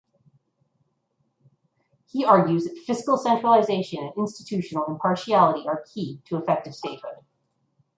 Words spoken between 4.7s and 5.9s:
impartiality are